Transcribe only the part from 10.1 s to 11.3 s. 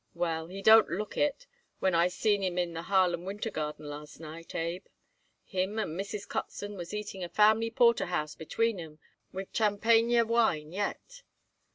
wine yet."